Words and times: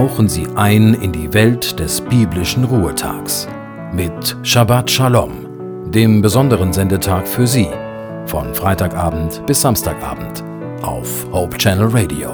tauchen 0.00 0.30
Sie 0.30 0.46
ein 0.56 0.94
in 0.94 1.12
die 1.12 1.30
Welt 1.34 1.78
des 1.78 2.00
biblischen 2.00 2.64
Ruhetags 2.64 3.46
mit 3.92 4.34
Shabbat 4.42 4.90
Shalom, 4.90 5.90
dem 5.92 6.22
besonderen 6.22 6.72
Sendetag 6.72 7.28
für 7.28 7.46
Sie, 7.46 7.68
von 8.24 8.54
Freitagabend 8.54 9.44
bis 9.46 9.60
Samstagabend 9.60 10.42
auf 10.80 11.30
Hope 11.30 11.58
Channel 11.58 11.88
Radio. 11.88 12.30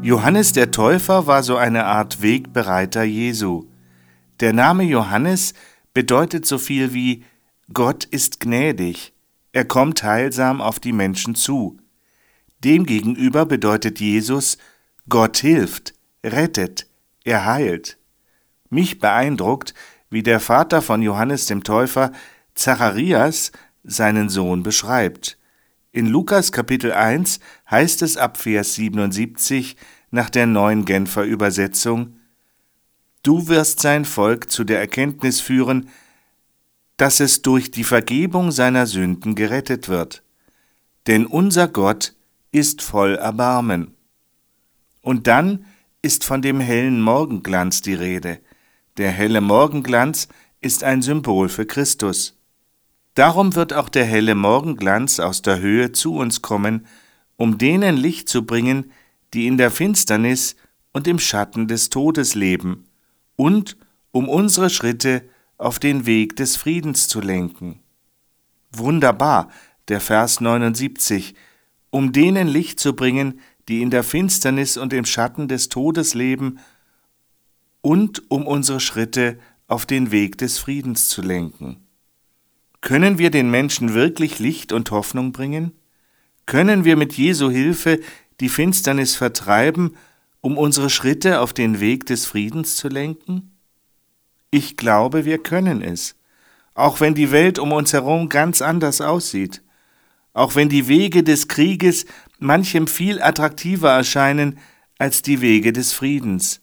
Johannes 0.00 0.52
der 0.52 0.70
Täufer 0.70 1.26
war 1.26 1.42
so 1.42 1.56
eine 1.56 1.86
Art 1.86 2.22
Wegbereiter 2.22 3.02
Jesu. 3.02 3.64
Der 4.38 4.52
Name 4.52 4.84
Johannes 4.84 5.52
bedeutet 5.94 6.46
so 6.46 6.58
viel 6.58 6.94
wie 6.94 7.24
Gott 7.72 8.04
ist 8.04 8.38
gnädig, 8.38 9.14
er 9.52 9.64
kommt 9.64 10.04
heilsam 10.04 10.60
auf 10.60 10.78
die 10.78 10.92
Menschen 10.92 11.34
zu. 11.34 11.76
Demgegenüber 12.64 13.46
bedeutet 13.46 14.00
Jesus 14.00 14.58
Gott 15.08 15.38
hilft, 15.38 15.94
rettet, 16.24 16.86
er 17.24 17.46
heilt. 17.46 17.98
Mich 18.68 18.98
beeindruckt, 18.98 19.74
wie 20.10 20.22
der 20.22 20.40
Vater 20.40 20.82
von 20.82 21.02
Johannes 21.02 21.46
dem 21.46 21.64
Täufer 21.64 22.12
Zacharias 22.54 23.52
seinen 23.84 24.28
Sohn 24.28 24.62
beschreibt. 24.62 25.38
In 25.92 26.06
Lukas 26.06 26.52
Kapitel 26.52 26.92
1 26.92 27.40
heißt 27.70 28.02
es 28.02 28.16
ab 28.16 28.36
Vers 28.36 28.74
77 28.74 29.76
nach 30.10 30.28
der 30.28 30.46
neuen 30.46 30.84
Genfer 30.84 31.24
Übersetzung 31.24 32.18
Du 33.22 33.48
wirst 33.48 33.80
sein 33.80 34.04
Volk 34.04 34.50
zu 34.50 34.64
der 34.64 34.78
Erkenntnis 34.78 35.40
führen, 35.40 35.88
dass 36.96 37.20
es 37.20 37.42
durch 37.42 37.70
die 37.70 37.84
Vergebung 37.84 38.52
seiner 38.52 38.86
Sünden 38.86 39.34
gerettet 39.34 39.88
wird. 39.88 40.22
Denn 41.06 41.26
unser 41.26 41.68
Gott 41.68 42.14
ist 42.50 42.82
voll 42.82 43.14
Erbarmen. 43.16 43.94
Und 45.02 45.26
dann 45.26 45.64
ist 46.02 46.24
von 46.24 46.42
dem 46.42 46.60
hellen 46.60 47.00
Morgenglanz 47.00 47.80
die 47.82 47.94
Rede. 47.94 48.40
Der 48.96 49.10
helle 49.10 49.40
Morgenglanz 49.40 50.28
ist 50.60 50.84
ein 50.84 51.02
Symbol 51.02 51.48
für 51.48 51.66
Christus. 51.66 52.36
Darum 53.14 53.54
wird 53.54 53.72
auch 53.72 53.88
der 53.88 54.04
helle 54.04 54.34
Morgenglanz 54.34 55.18
aus 55.18 55.42
der 55.42 55.60
Höhe 55.60 55.92
zu 55.92 56.14
uns 56.14 56.42
kommen, 56.42 56.86
um 57.36 57.58
denen 57.58 57.96
Licht 57.96 58.28
zu 58.28 58.44
bringen, 58.44 58.92
die 59.34 59.46
in 59.46 59.56
der 59.56 59.70
Finsternis 59.70 60.56
und 60.92 61.06
im 61.06 61.18
Schatten 61.18 61.68
des 61.68 61.90
Todes 61.90 62.34
leben, 62.34 62.84
und 63.36 63.76
um 64.10 64.28
unsere 64.28 64.70
Schritte 64.70 65.28
auf 65.58 65.78
den 65.78 66.06
Weg 66.06 66.36
des 66.36 66.56
Friedens 66.56 67.08
zu 67.08 67.20
lenken. 67.20 67.80
Wunderbar, 68.72 69.48
der 69.88 70.00
Vers 70.00 70.40
79, 70.40 71.34
um 71.90 72.12
denen 72.12 72.48
Licht 72.48 72.80
zu 72.80 72.94
bringen, 72.94 73.40
die 73.68 73.82
in 73.82 73.90
der 73.90 74.02
Finsternis 74.02 74.76
und 74.76 74.92
im 74.92 75.04
Schatten 75.04 75.48
des 75.48 75.68
Todes 75.68 76.14
leben, 76.14 76.58
und 77.80 78.28
um 78.28 78.46
unsere 78.46 78.80
Schritte 78.80 79.38
auf 79.68 79.86
den 79.86 80.10
Weg 80.10 80.36
des 80.38 80.58
Friedens 80.58 81.08
zu 81.08 81.22
lenken. 81.22 81.86
Können 82.80 83.18
wir 83.18 83.30
den 83.30 83.50
Menschen 83.50 83.94
wirklich 83.94 84.38
Licht 84.38 84.72
und 84.72 84.90
Hoffnung 84.90 85.32
bringen? 85.32 85.72
Können 86.44 86.84
wir 86.84 86.96
mit 86.96 87.14
Jesu 87.14 87.50
Hilfe 87.50 88.00
die 88.40 88.48
Finsternis 88.48 89.14
vertreiben 89.14 89.94
um 90.40 90.56
unsere 90.56 90.90
Schritte 90.90 91.40
auf 91.40 91.52
den 91.52 91.80
Weg 91.80 92.06
des 92.06 92.26
Friedens 92.26 92.76
zu 92.76 92.88
lenken? 92.88 93.52
Ich 94.50 94.76
glaube, 94.76 95.24
wir 95.24 95.38
können 95.38 95.82
es, 95.82 96.16
auch 96.74 97.00
wenn 97.00 97.14
die 97.14 97.32
Welt 97.32 97.58
um 97.58 97.72
uns 97.72 97.92
herum 97.92 98.28
ganz 98.28 98.62
anders 98.62 99.00
aussieht, 99.00 99.62
auch 100.38 100.54
wenn 100.54 100.68
die 100.68 100.86
Wege 100.86 101.24
des 101.24 101.48
Krieges 101.48 102.06
manchem 102.38 102.86
viel 102.86 103.20
attraktiver 103.20 103.90
erscheinen 103.90 104.58
als 104.96 105.20
die 105.22 105.40
Wege 105.40 105.72
des 105.72 105.92
Friedens. 105.92 106.60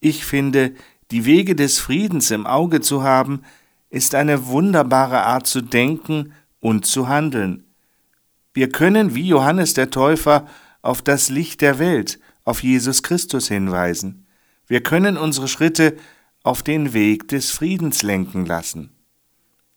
Ich 0.00 0.24
finde, 0.24 0.72
die 1.10 1.26
Wege 1.26 1.54
des 1.54 1.78
Friedens 1.78 2.30
im 2.30 2.46
Auge 2.46 2.80
zu 2.80 3.02
haben, 3.02 3.42
ist 3.90 4.14
eine 4.14 4.46
wunderbare 4.46 5.24
Art 5.24 5.46
zu 5.46 5.60
denken 5.60 6.32
und 6.58 6.86
zu 6.86 7.06
handeln. 7.06 7.64
Wir 8.54 8.70
können 8.70 9.14
wie 9.14 9.28
Johannes 9.28 9.74
der 9.74 9.90
Täufer 9.90 10.46
auf 10.80 11.02
das 11.02 11.28
Licht 11.28 11.60
der 11.60 11.78
Welt, 11.78 12.18
auf 12.44 12.62
Jesus 12.62 13.02
Christus 13.02 13.46
hinweisen. 13.48 14.26
Wir 14.66 14.82
können 14.82 15.18
unsere 15.18 15.48
Schritte 15.48 15.98
auf 16.44 16.62
den 16.62 16.94
Weg 16.94 17.28
des 17.28 17.50
Friedens 17.50 18.02
lenken 18.02 18.46
lassen. 18.46 18.90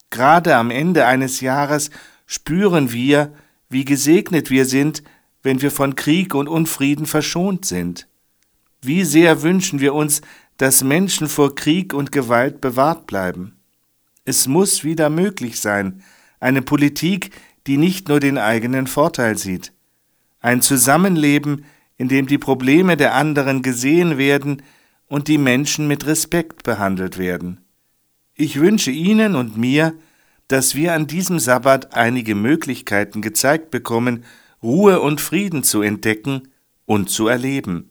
Gerade 0.09 0.55
am 0.55 0.71
Ende 0.71 1.05
eines 1.05 1.41
Jahres 1.41 1.89
spüren 2.25 2.91
wir, 2.91 3.33
wie 3.69 3.85
gesegnet 3.85 4.49
wir 4.49 4.65
sind, 4.65 5.03
wenn 5.43 5.61
wir 5.61 5.71
von 5.71 5.95
Krieg 5.95 6.33
und 6.33 6.47
Unfrieden 6.47 7.05
verschont 7.05 7.65
sind. 7.65 8.07
Wie 8.81 9.03
sehr 9.03 9.41
wünschen 9.41 9.79
wir 9.79 9.93
uns, 9.93 10.21
dass 10.57 10.83
Menschen 10.83 11.27
vor 11.27 11.55
Krieg 11.55 11.93
und 11.93 12.11
Gewalt 12.11 12.61
bewahrt 12.61 13.07
bleiben. 13.07 13.57
Es 14.23 14.47
muss 14.47 14.83
wieder 14.83 15.09
möglich 15.09 15.59
sein, 15.59 16.01
eine 16.39 16.61
Politik, 16.61 17.31
die 17.67 17.77
nicht 17.77 18.09
nur 18.09 18.19
den 18.19 18.37
eigenen 18.37 18.87
Vorteil 18.87 19.37
sieht, 19.37 19.73
ein 20.39 20.61
Zusammenleben, 20.61 21.65
in 21.97 22.07
dem 22.07 22.27
die 22.27 22.37
Probleme 22.37 22.97
der 22.97 23.15
anderen 23.15 23.61
gesehen 23.61 24.17
werden 24.17 24.61
und 25.07 25.27
die 25.27 25.37
Menschen 25.37 25.87
mit 25.87 26.05
Respekt 26.05 26.63
behandelt 26.63 27.17
werden. 27.17 27.61
Ich 28.35 28.59
wünsche 28.59 28.91
Ihnen 28.91 29.35
und 29.35 29.57
mir, 29.57 29.93
dass 30.47 30.75
wir 30.75 30.93
an 30.93 31.07
diesem 31.07 31.39
Sabbat 31.39 31.93
einige 31.95 32.35
Möglichkeiten 32.35 33.21
gezeigt 33.21 33.71
bekommen, 33.71 34.25
Ruhe 34.61 34.99
und 34.99 35.21
Frieden 35.21 35.63
zu 35.63 35.81
entdecken 35.81 36.49
und 36.85 37.09
zu 37.09 37.27
erleben. 37.27 37.89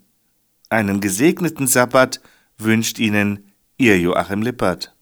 Einen 0.69 1.01
gesegneten 1.01 1.67
Sabbat 1.67 2.21
wünscht 2.59 2.99
Ihnen 2.99 3.53
Ihr 3.77 3.99
Joachim 3.99 4.43
Lippert. 4.43 4.94